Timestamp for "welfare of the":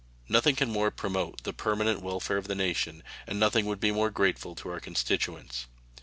2.01-2.55